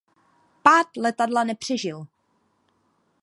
Pád 0.63 0.87
letadla 0.97 1.43
nepřežil. 1.43 2.07